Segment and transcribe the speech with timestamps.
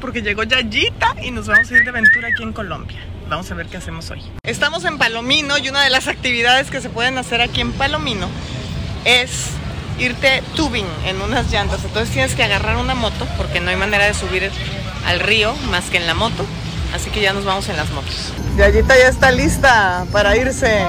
[0.00, 2.98] porque llegó Yayita y nos vamos a ir de aventura aquí en Colombia.
[3.28, 4.22] Vamos a ver qué hacemos hoy.
[4.42, 8.28] Estamos en Palomino y una de las actividades que se pueden hacer aquí en Palomino
[9.04, 9.50] es
[9.98, 11.84] irte tubing en unas llantas.
[11.84, 14.50] Entonces tienes que agarrar una moto porque no hay manera de subir
[15.06, 16.44] al río más que en la moto.
[16.94, 18.32] Así que ya nos vamos en las motos.
[18.56, 20.84] Yayita ya está lista para irse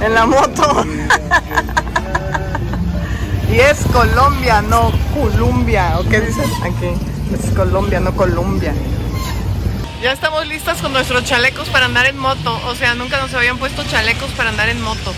[0.00, 0.86] en la moto.
[3.52, 5.98] y es Colombia, no Columbia.
[5.98, 6.46] ¿O qué dices?
[6.62, 7.11] Aquí.
[7.32, 8.74] Es Colombia, no Colombia.
[10.02, 12.60] Ya estamos listas con nuestros chalecos para andar en moto.
[12.66, 15.14] O sea, nunca nos habían puesto chalecos para andar en moto.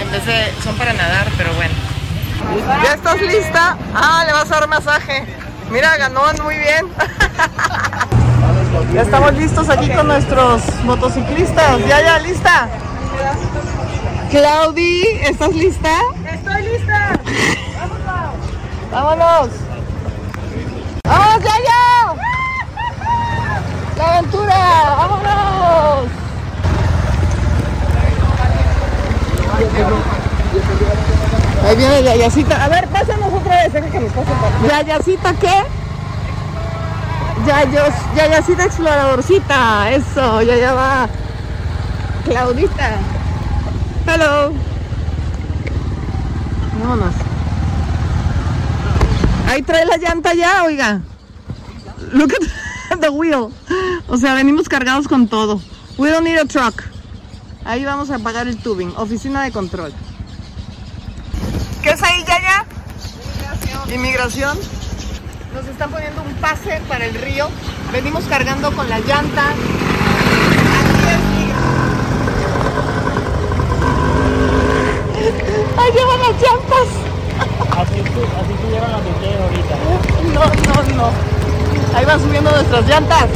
[0.00, 0.52] En vez de...
[0.62, 1.74] son para nadar, pero bueno.
[2.84, 3.76] ¿Ya estás lista?
[3.94, 5.24] Ah, le vas a dar masaje.
[5.70, 6.86] Mira, ganó muy bien.
[8.94, 11.78] ya estamos listos aquí con nuestros motociclistas.
[11.86, 12.68] ¿Ya, ya, lista?
[14.30, 15.98] Claudi, ¿estás lista?
[16.32, 17.20] Estoy lista.
[18.92, 19.50] ¡Vámonos!
[19.50, 19.69] ¡Vamos,
[21.44, 22.14] ya, ya!
[23.96, 24.96] ¡La aventura!
[24.96, 26.10] ¡Vámonos!
[31.66, 32.64] Ahí viene Yayacita.
[32.64, 34.30] A ver, pásanos otra vez, deja que nos pase.
[34.68, 35.64] ¿Yayacita qué?
[37.46, 39.90] Yayos, Yayacita exploradorcita.
[39.90, 41.08] Eso, ya ya va.
[42.24, 42.90] Claudita.
[44.06, 44.52] Hello.
[46.80, 47.14] Vámonos.
[49.48, 51.00] Ahí trae la llanta ya, oiga.
[52.12, 52.32] Look
[52.90, 53.52] at the wheel.
[54.08, 55.60] O sea, venimos cargados con todo.
[55.96, 56.82] We don't need a truck.
[57.64, 58.92] Ahí vamos a pagar el tubing.
[58.96, 59.92] Oficina de control.
[61.82, 62.66] ¿Qué es ahí, Yaya?
[63.86, 63.94] Inmigración.
[63.94, 64.58] Inmigración.
[65.54, 67.48] Nos están poniendo un pase para el río.
[67.92, 69.52] Venimos cargando con la llanta.
[75.78, 76.88] Ahí llevan las llantas.
[77.76, 79.10] Así tú, así tú llevan las de
[79.42, 79.74] ahorita.
[80.34, 81.10] No, no, no.
[81.96, 83.28] Ahí van subiendo nuestras llantas.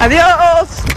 [0.00, 0.87] Adiós.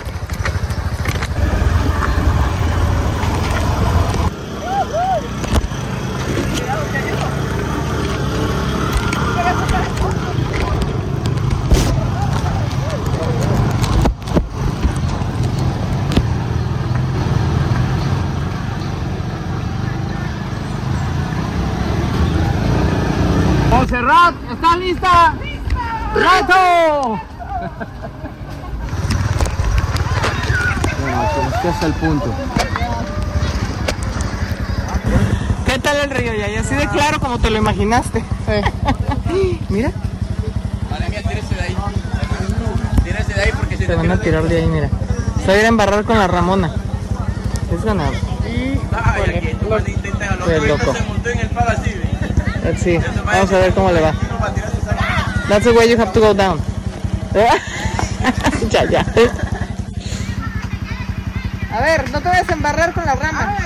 [24.12, 25.34] Monserrat, ¿estás lista?
[26.14, 27.22] ¡Reto!
[31.02, 31.24] Bueno,
[31.56, 32.34] este es el punto.
[35.66, 36.34] ¿Qué tal el río?
[36.34, 38.24] Ya, así de claro como te lo imaginaste.
[39.70, 39.92] mira,
[40.92, 41.78] Vale, mía, tírese de ahí.
[43.06, 44.90] Tírese de ahí porque si se van a tirar de ahí, mira.
[45.40, 46.70] Se va a ir a embarrar con la Ramona.
[47.74, 48.12] Es ganado.
[48.92, 50.38] Ay, aquí, tú vas a intentar.
[50.38, 50.94] Lo Qué otro loco.
[50.94, 52.01] se montó en el palo así.
[52.64, 52.98] Let's see.
[52.98, 54.14] Vamos a ver cómo le va.
[55.50, 56.62] That's the way you have to go down.
[58.70, 59.06] ya, ya.
[61.72, 63.58] A ver, no te vayas a embarrar con la rama.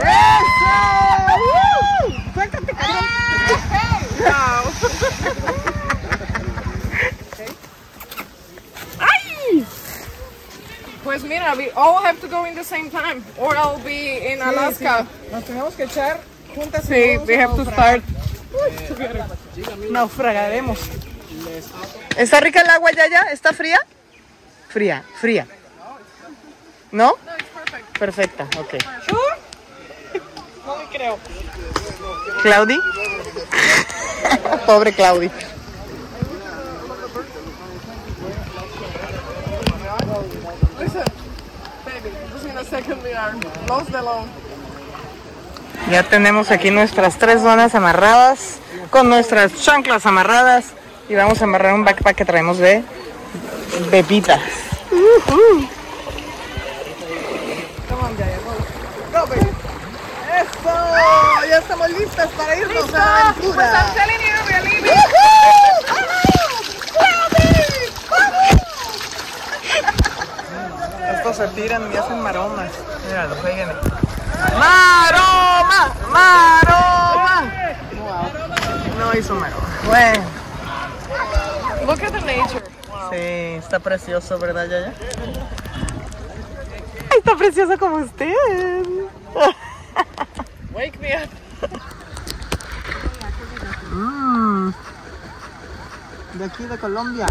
[0.00, 0.32] ¡Eso!
[1.38, 2.32] ¡Woo!
[2.34, 3.04] ¡Suéltate, cabrón!
[8.98, 9.66] ¡Ay!
[11.04, 14.40] Pues mira, we all have to go in the same time, or I'll be in
[14.40, 15.06] Alaska.
[15.30, 16.20] Nos tenemos que echar
[16.54, 16.84] juntas.
[16.84, 18.02] Sí, we have to start.
[19.90, 20.78] Naufragaremos.
[22.16, 23.22] ¿Está rica el agua, Yaya?
[23.32, 23.80] ¿Está fría?
[24.68, 25.46] Fría, fría.
[26.90, 27.14] ¿No?
[27.98, 28.74] Perfecta, ok.
[30.66, 31.18] No me creo.
[32.42, 32.78] ¿Claudi?
[34.66, 35.30] Pobre Claudi.
[40.78, 41.04] Listen,
[41.84, 43.34] baby, just in a second we are
[43.68, 44.28] lost alone.
[45.92, 48.56] Ya tenemos aquí nuestras tres donas amarradas,
[48.88, 50.64] con nuestras chanclas amarradas
[51.06, 52.82] y vamos a amarrar un backpack que traemos de.
[59.12, 59.48] Go, baby.
[60.40, 61.46] ¡Eso!
[61.50, 63.94] Ya estamos listas para irnos a la Pues I'm aventura.
[63.94, 64.92] telling you, we're leaving.
[71.14, 72.70] Estos se tiran y hacen maromas.
[73.08, 73.68] Míralo, jueguen.
[76.12, 77.50] ¡Maroma!
[78.98, 79.68] No hizo maroma.
[79.86, 80.24] Bueno,
[81.86, 82.62] Look at the nature.
[83.10, 84.94] sí, está precioso, ¿verdad, Yaya?
[87.10, 88.32] Ay, está precioso como usted.
[90.72, 91.28] Wake me up.
[93.92, 94.72] Mm.
[96.34, 97.26] De aquí de Colombia.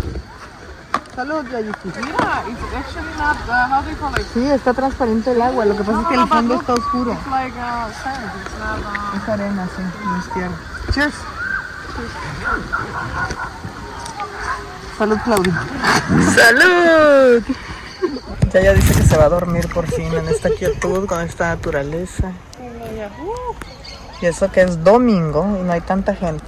[1.16, 1.90] Salud, Yayuki.
[2.02, 4.26] Mira, it's actually not, uh, how do you call it?
[4.34, 5.66] Sí, está transparente el agua.
[5.66, 7.12] Lo que pasa es que el fondo está oscuro.
[7.12, 8.32] It's like uh, sand.
[8.42, 10.56] It's not, uh, Es arena, sí, no es tierra.
[10.94, 11.14] Cheers.
[14.98, 15.64] Salud, Claudia.
[16.36, 17.44] ¡Salud!
[18.54, 21.50] Ya ya dice que se va a dormir por fin en esta quietud, con esta
[21.50, 22.32] naturaleza.
[24.22, 26.41] Y eso que es domingo y no hay tanta gente.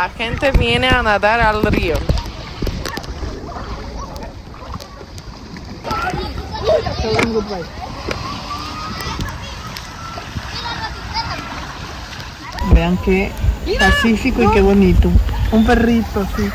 [0.00, 1.94] La gente viene a nadar al río.
[12.72, 13.30] Vean qué
[13.78, 15.10] pacífico y qué bonito.
[15.52, 16.48] Un perrito así.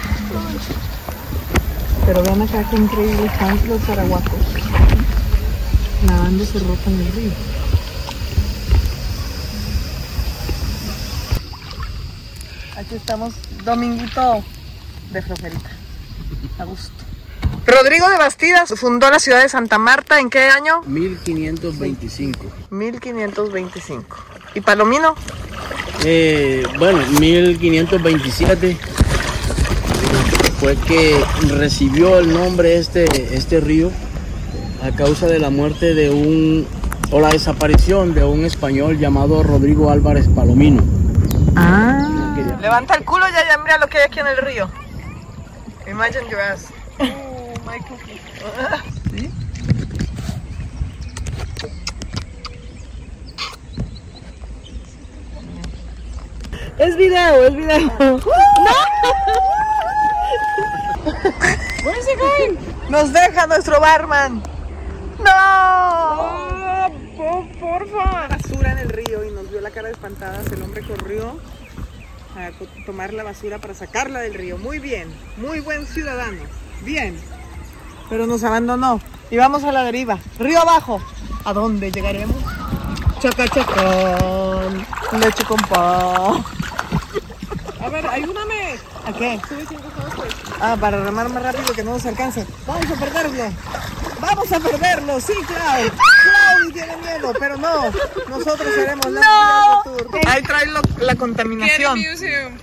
[2.07, 4.39] Pero vean acá qué increíble están los paraguacos.
[6.07, 7.31] Nadando su ropa en el río.
[12.85, 13.33] Aquí estamos,
[13.63, 14.43] dominguito
[15.11, 15.71] de flojerita.
[16.59, 16.93] A gusto.
[17.65, 20.83] Rodrigo de Bastidas fundó la ciudad de Santa Marta en qué año?
[20.85, 22.45] 1525.
[22.69, 24.17] 1525.
[24.53, 25.15] ¿Y Palomino?
[26.03, 28.77] Eh, bueno, 1527
[30.59, 33.05] fue que recibió el nombre este,
[33.35, 33.89] este río
[34.83, 36.67] a causa de la muerte de un
[37.09, 40.83] o la desaparición de un español llamado Rodrigo Álvarez Palomino.
[41.55, 42.24] Ah.
[42.59, 44.69] Levanta el culo ya, ya mira lo que hay aquí en el río.
[45.87, 46.67] Imagine your ass.
[46.99, 48.19] Oh, my cookie.
[49.11, 49.31] ¿Sí?
[56.77, 57.79] Es video, es video.
[57.99, 58.19] ¡No!
[61.85, 62.57] Where's it going?
[62.89, 64.43] Nos deja nuestro barman.
[65.19, 65.31] ¡No!
[66.17, 68.27] Oh, po- porfa.
[68.27, 70.41] basura en el río y nos vio la cara espantada.
[70.51, 71.39] El hombre corrió
[72.35, 72.51] a
[72.85, 74.57] tomar la basura para sacarla del río.
[74.57, 76.41] Muy bien, muy buen ciudadano.
[76.81, 77.17] Bien.
[78.09, 78.99] Pero nos abandonó
[79.31, 80.19] y vamos a la deriva.
[80.39, 81.01] Río abajo.
[81.45, 82.37] ¿A dónde llegaremos?
[83.19, 84.85] Chaca chacón.
[85.19, 86.43] Leche con pan.
[87.81, 88.75] A ver, ayúdame.
[89.05, 89.39] ¿A qué?
[89.47, 89.83] Sube cinco.
[90.59, 92.45] Ah, para remar más rápido que no nos alcance.
[92.65, 93.43] Vamos a perderlo.
[94.19, 95.21] Vamos a perderlo.
[95.21, 95.91] Sí, Clau.
[96.75, 97.83] Tiene miedo, pero no.
[98.29, 99.81] Nosotros seremos la no.
[99.83, 100.07] tour.
[100.27, 101.97] Ahí trae lo- la contaminación.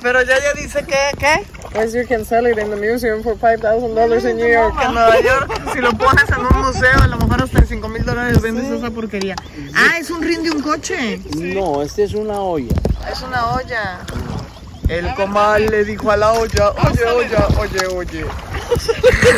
[0.03, 1.47] Pero ya ya dice que, ¿qué?
[1.73, 4.75] Pues you can sell it in the museum for $5,000 in New York.
[4.85, 7.89] En Nueva York, si lo pones en un museo, a lo mejor hasta en 5
[7.89, 9.35] mil dólares vendes esa porquería.
[9.75, 11.19] Ah, es un ring de un coche.
[11.39, 12.75] No, este es una olla.
[13.11, 14.01] Es una olla.
[14.89, 18.27] El comal le dijo a la olla, oye, olla, oye, oye.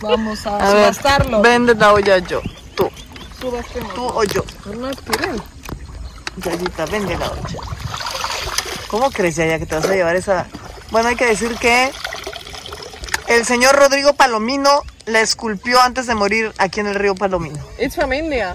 [0.00, 0.94] Vamos a, A ver.
[1.42, 2.40] Vende la olla yo,
[2.74, 2.90] tú,
[3.50, 3.94] Subastemos.
[3.94, 4.44] tú o yo.
[4.78, 5.40] No quieren.
[6.36, 7.58] Yayita, vende la olla.
[8.88, 10.46] ¿Cómo crees, Yaya, que te vas a llevar esa?
[10.90, 11.90] Bueno, hay que decir que
[13.28, 17.58] el señor Rodrigo Palomino la esculpió antes de morir aquí en el río Palomino.
[17.78, 18.54] It's from India.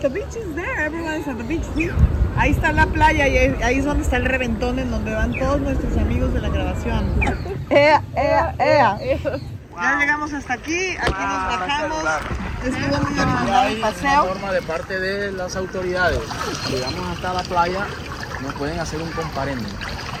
[0.00, 1.62] The beach is there, everyone's at the beach.
[1.74, 1.88] Sí.
[2.36, 5.32] Ahí está la playa y ahí- ahí es donde está el reventón en donde van
[5.38, 7.14] todos nuestros amigos de la grabación.
[7.70, 8.98] ¡Ea, ea, ea!
[9.76, 12.04] Ya llegamos hasta aquí, aquí nos bajamos.
[12.64, 14.24] Estuvo muy original el paseo.
[14.26, 16.20] norma de parte de las autoridades.
[16.70, 17.86] Llegamos hasta la playa,
[18.42, 19.68] nos pueden hacer un comparendo.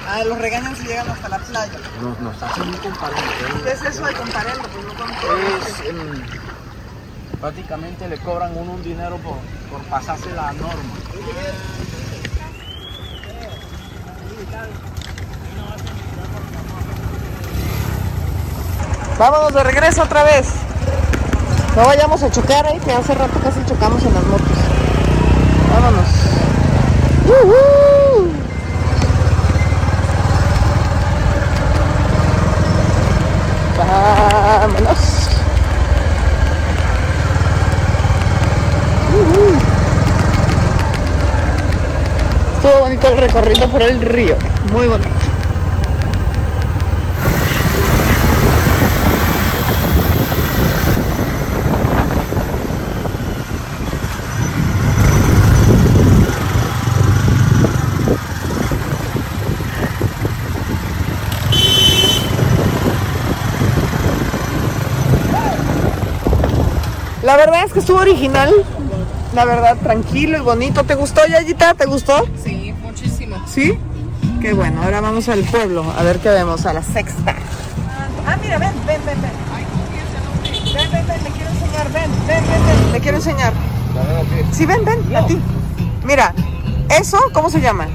[0.06, 1.78] Ah, los regañan si llegan hasta la playa.
[2.02, 3.22] Nos, nos hacen un comparendo.
[3.64, 4.68] ¿Qué es eso de comparendo?
[4.68, 5.66] Pues no.
[5.66, 6.22] Es, em,
[7.40, 9.38] prácticamente le cobran uno un dinero por,
[9.70, 10.94] por pasarse la norma.
[19.18, 20.48] Vámonos de regreso otra vez.
[21.76, 24.46] No vayamos a chocar ahí, que hace rato casi chocamos en las motos.
[25.72, 26.08] Vámonos.
[27.28, 28.32] ¡Uhú!
[33.78, 34.98] Vámonos.
[39.14, 39.58] Uhú.
[42.56, 44.36] Estuvo bonito el recorrido por el río.
[44.72, 45.23] Muy bonito.
[67.34, 68.54] La verdad es que estuvo original.
[69.34, 70.84] La verdad, tranquilo y bonito.
[70.84, 71.74] ¿Te gustó, Yayita?
[71.74, 72.24] ¿Te gustó?
[72.40, 73.42] Sí, muchísimo.
[73.44, 73.76] ¿Sí?
[74.40, 74.84] Qué bueno.
[74.84, 75.84] Ahora vamos al pueblo.
[75.98, 76.64] A ver qué vemos.
[76.64, 77.34] A la sexta.
[78.24, 79.32] Ah, mira, ven, ven, ven, ven.
[80.74, 81.24] Ven, ven, ven.
[81.24, 81.92] Le quiero enseñar.
[81.92, 82.92] Ven, ven, ven, ven.
[82.92, 83.52] Le quiero enseñar.
[84.52, 85.16] Sí, ven, ven.
[85.16, 85.36] A ti.
[86.04, 86.32] Mira,
[86.88, 87.88] ¿eso cómo se llama?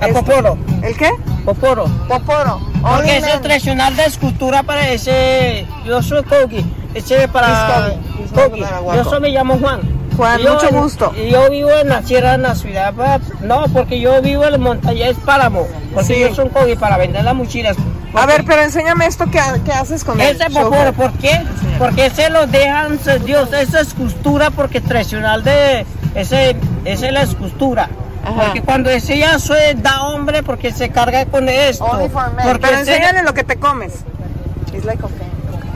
[0.00, 0.56] El poporo.
[0.84, 1.10] ¿El qué?
[1.44, 1.86] Poporo.
[2.06, 2.60] Poporo.
[2.82, 3.42] Porque ese men.
[3.42, 5.66] tradicional de escultura para ese.
[5.84, 6.64] Yo soy Kogi.
[6.94, 7.88] Ese para.
[7.88, 9.80] He's Para Yo soy, me llamo Juan.
[10.16, 11.12] Juan, Y yo- mucho gusto.
[11.16, 12.92] Y yo vivo en la sierra, en la ciudad.
[13.42, 15.66] No, porque yo vivo en la montaña, es páramo.
[15.94, 16.20] Porque Sí.
[16.20, 17.76] yo soy Kogi para vender las mochilas.
[18.14, 20.20] A ver, pero enséñame esto que, que haces con.
[20.20, 21.40] Ese poporo, ¿por qué?
[21.78, 27.22] Porque ese lo dejan, se- Dios, esa escultura porque tradicional de ese, esa es la
[27.22, 27.88] escultura.
[28.24, 28.34] Ajá.
[28.46, 31.84] Porque cuando ese ya se da hombre, porque se carga con esto.
[31.84, 32.44] Only for men.
[32.46, 34.04] Porque Pero ese- enséñale lo que te comes.
[34.74, 35.29] It's like cocaine.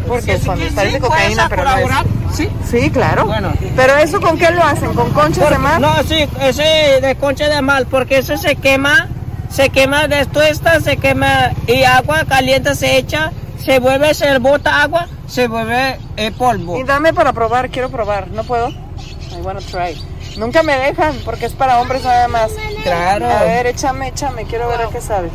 [0.06, 2.36] Porque Sí, parece sí cocaína, puedes pero no es.
[2.36, 2.48] Sí.
[2.68, 3.26] Sí, claro.
[3.26, 3.52] Bueno.
[3.76, 4.92] Pero eso con qué lo hacen?
[4.94, 5.80] ¿Con conchas de mar?
[5.80, 9.08] No, sí, ese de concha de mal, porque ese se quema,
[9.50, 13.32] se quema de tuesta, se quema y agua caliente se echa,
[13.64, 16.78] se vuelve, se bota agua, se vuelve eh, polvo.
[16.78, 18.28] Y dame para probar, quiero probar.
[18.28, 18.68] ¿No puedo?
[18.68, 19.96] I wanna try.
[20.36, 22.50] Nunca me dejan porque es para hombres nada más.
[22.82, 23.26] Claro.
[23.30, 25.30] A ver, échame, échame, quiero ver a qué sabe.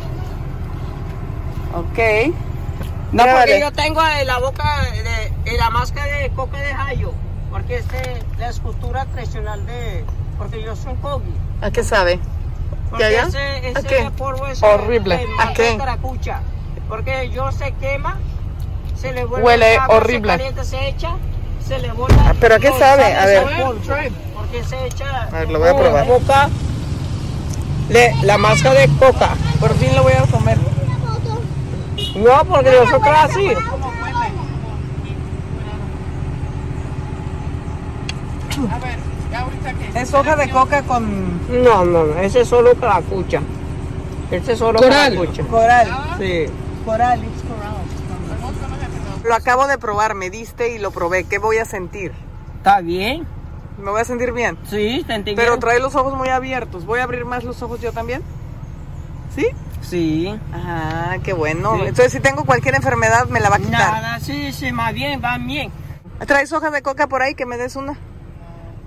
[1.74, 2.34] Ok.
[3.12, 3.60] No, porque vale.
[3.60, 4.82] yo tengo eh, la boca
[5.44, 7.12] de, y la máscara de coca de jayo,
[7.50, 10.04] porque es de la escultura tradicional de,
[10.38, 11.34] porque yo soy kogi.
[11.60, 12.20] ¿A qué sabe?
[12.88, 13.22] Porque allá?
[13.28, 14.10] ese, ese ¿A qué?
[14.16, 15.16] polvo es Horrible.
[15.16, 15.76] de ¿A qué?
[15.76, 16.40] caracucha.
[16.88, 18.18] Porque yo se quema,
[19.00, 20.32] se le vuelve Huele agua, horrible.
[20.32, 21.10] Se calienta, se echa,
[21.66, 22.14] se le bota.
[22.26, 23.14] Ah, ¿pero a qué sabe?
[23.14, 23.42] A ver.
[23.44, 23.74] polvo,
[24.34, 25.22] Porque se echa.
[25.24, 26.06] A ver, lo voy a en probar.
[26.06, 26.48] La boca,
[27.88, 29.30] le- la máscara de coca.
[29.60, 30.58] Por fin lo voy a comer.
[32.16, 33.50] No, porque soy así.
[39.94, 43.40] Es hoja de coca con No, no, no, ese es solo caracucha.
[44.30, 45.14] Ese es solo Coral.
[45.14, 45.42] caracucha.
[45.44, 45.88] coral.
[46.18, 46.44] Sí.
[46.84, 47.20] Coral,
[49.24, 51.24] Lo acabo de probar, me diste y lo probé.
[51.24, 52.12] ¿Qué voy a sentir?
[52.58, 53.26] ¿Está bien?
[53.82, 54.58] ¿Me voy a sentir bien?
[54.68, 55.60] Sí, sentí Pero bien.
[55.60, 56.84] trae los ojos muy abiertos.
[56.86, 58.22] ¿Voy a abrir más los ojos yo también?
[59.34, 59.46] ¿Sí?
[59.82, 60.38] Sí.
[60.52, 61.74] Ah, qué bueno.
[61.76, 61.80] Sí.
[61.82, 63.92] Entonces, si tengo cualquier enfermedad, me la va a quitar.
[63.92, 65.70] Nada, sí, sí, más bien, va bien.
[66.26, 67.34] ¿Traes hojas de coca por ahí?
[67.34, 67.92] Que me des una.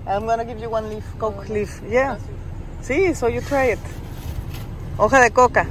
[0.07, 1.81] I'm gonna give you one leaf, coke leaf.
[1.89, 2.17] Yeah.
[2.81, 3.79] Sí, so you try it.
[4.97, 5.65] Hoja de coca.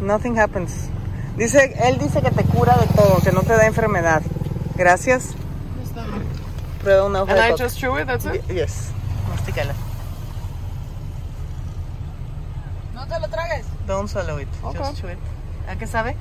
[0.00, 0.88] Nothing happens.
[1.36, 4.22] Dice, él dice que te cura de todo, que no te da enfermedad.
[4.76, 5.34] Gracias.
[6.82, 7.64] Prueba una hoja And de I coca.
[7.64, 8.42] just chew it, that's it?
[8.48, 8.88] Y- Yes.
[9.28, 9.74] Mastícala.
[13.08, 13.64] No te lo tragues.
[13.86, 14.48] Don't swallow it.
[14.62, 14.78] Okay.
[14.78, 15.18] Just chew it.
[15.68, 16.16] ¿A qué sabe?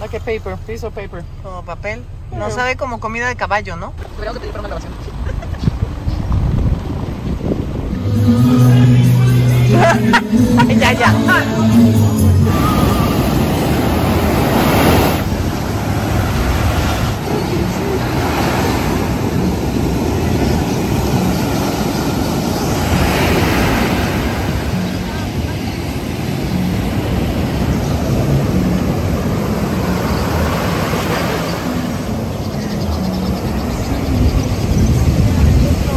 [0.00, 1.22] Like a paper, piece of paper.
[1.42, 2.02] Como papel.
[2.32, 3.92] No sabe como comida de caballo, ¿no?
[4.16, 4.92] Deberíamos de pedir para una grabación.
[10.80, 12.31] ya, ya.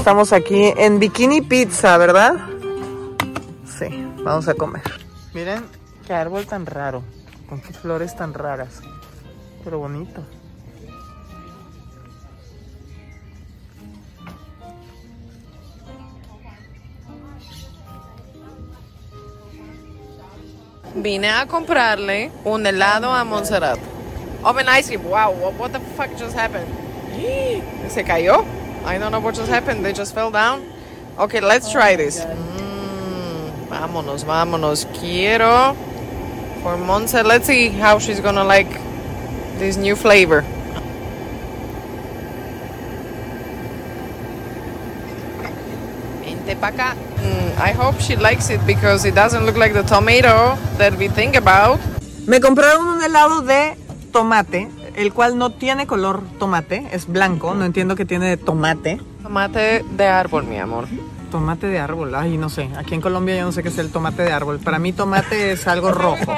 [0.05, 2.35] Estamos aquí en Bikini Pizza, ¿verdad?
[3.65, 3.87] Sí,
[4.23, 4.83] vamos a comer.
[5.33, 5.65] Miren
[6.05, 7.01] qué árbol tan raro,
[7.49, 8.81] con qué flores tan raras,
[9.63, 10.21] pero bonito.
[20.93, 23.79] Vine a comprarle un helado a Montserrat.
[24.43, 25.09] Oven ice cream.
[25.09, 26.67] Wow, what the fuck just happened?
[27.89, 28.45] Se cayó.
[28.85, 29.83] I don't know what just happened.
[29.83, 30.63] They just fell down.
[31.17, 32.19] Okay, let's try this.
[32.21, 34.85] Mm, vámonos, vámonos.
[34.93, 35.75] Quiero
[36.61, 37.25] for Monse.
[37.25, 38.69] Let's see how she's gonna like
[39.57, 40.45] this new flavor.
[46.45, 46.71] Vente pa'
[47.25, 51.07] Mm, I hope she likes it because it doesn't look like the tomato that we
[51.07, 51.79] think about.
[52.27, 53.75] Me compraron un helado de
[54.11, 59.01] tomate, el cual no tiene color tomate, es blanco, no entiendo qué tiene de tomate.
[59.21, 60.87] Tomate de árbol, mi amor.
[61.31, 62.69] Tomate de árbol, ay, no sé.
[62.77, 64.59] Aquí en Colombia yo no sé qué es el tomate de árbol.
[64.59, 66.31] Para mí tomate es algo rojo.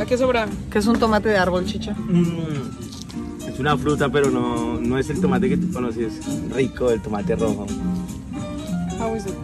[0.00, 0.46] Aquí sobra.
[0.70, 1.94] ¿Qué es un tomate de árbol, chicha?
[1.94, 6.14] Mm, es una fruta, pero no, no es el tomate que tú conoces.
[6.54, 7.66] Rico, el tomate rojo.
[8.98, 9.34] How is it?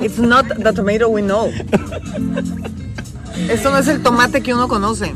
[0.00, 1.50] It's not the tomato we know.
[3.50, 5.12] Esto no es el tomate que uno conoce.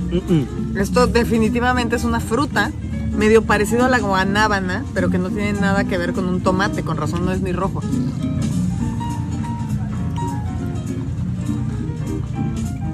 [0.76, 2.70] Esto definitivamente es una fruta
[3.16, 6.82] medio parecido a la guanábana, pero que no tiene nada que ver con un tomate,
[6.82, 7.80] con razón no es ni rojo.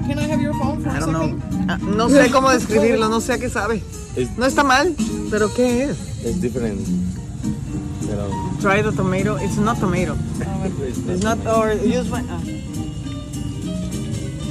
[0.07, 1.21] Can I have your phone for I a don't know.
[1.23, 1.69] second?
[1.69, 3.83] Ah, no sé cómo describirlo, no sé a qué sabe.
[4.37, 4.95] No está mal,
[5.29, 5.97] pero ¿qué es?
[6.25, 6.89] es diferente.
[8.07, 8.29] Pero
[8.61, 9.37] Try the tomato.
[9.39, 10.15] It's not tomato.
[11.09, 12.23] It's not or use my.
[12.29, 12.39] ah.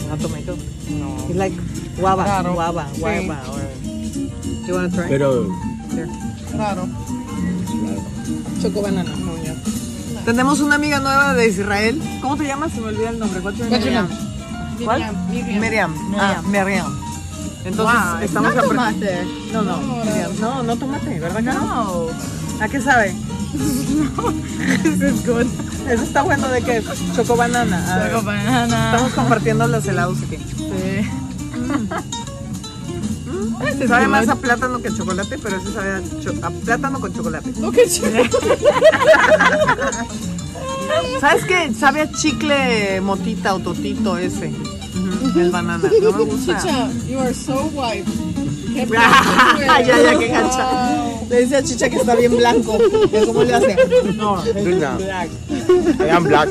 [0.09, 0.57] Not tomato.
[0.91, 1.17] No.
[1.29, 1.55] It's like
[1.99, 2.55] guava, Claro.
[2.55, 3.01] guava, Sí.
[3.01, 3.43] guava.
[3.51, 3.61] Or,
[4.67, 5.09] you wanna try?
[5.09, 5.49] Pero
[6.53, 6.89] Claro.
[8.63, 9.11] Choco banana.
[9.17, 9.37] No.
[10.25, 12.01] Tenemos una amiga nueva de Israel.
[12.21, 12.73] ¿Cómo te llamas?
[12.73, 13.41] Se me olvida el nombre.
[13.41, 14.09] What's your What's your name?
[14.09, 14.85] name?
[14.85, 15.03] ¿Cuál?
[15.31, 15.61] Miriam.
[15.61, 15.95] Miriam.
[16.19, 16.99] Ah, Miriam.
[17.65, 19.25] Entonces estamos no tomate.
[19.53, 20.33] No, no, Miriam.
[20.41, 22.07] No, no tomate, ¿verdad no?
[22.61, 23.15] ¿A qué sabe?
[23.57, 25.47] This is good.
[25.89, 26.83] Eso está bueno de qué?
[27.15, 27.95] Choco banana.
[27.95, 28.93] A ver, Choco banana.
[28.93, 30.37] Estamos compartiendo los helados aquí.
[30.37, 31.09] Sí.
[33.67, 36.03] Este sabe más a plátano que a chocolate, pero ese sabe
[36.43, 37.53] a, plátano con chocolate.
[37.61, 38.07] Look at you.
[41.21, 41.73] ¿Sabes qué?
[41.75, 44.53] Sabe a chicle motita o totito ese.
[45.37, 45.91] El banana.
[46.03, 46.59] No me gusta.
[46.59, 48.05] Chicha, you are so white.
[48.75, 51.16] Qué ya, ya, qué Wow.
[51.29, 52.79] Le dice a Chicha que está bien blanco.
[53.11, 53.77] ¿Que ¿Cómo le hace?
[54.15, 54.97] No, es No.
[54.99, 55.31] black.
[56.01, 56.49] I am black.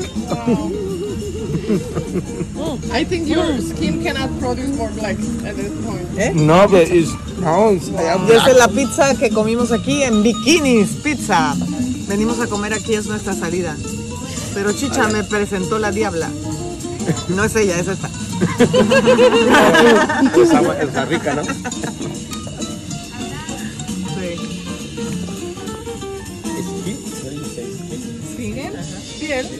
[2.92, 6.34] I think your skin cannot produce more black at this point.
[6.36, 10.02] No, but it's no, it's, I am Y esta es la pizza que comimos aquí
[10.02, 11.54] en Bikinis Pizza.
[12.08, 13.76] Venimos a comer aquí, es nuestra salida.
[14.54, 16.28] Pero Chicha me presentó la diabla.
[17.28, 18.08] No es ella, es esta.
[20.36, 21.42] Está, está rica, ¿no?
[29.26, 29.55] Bien.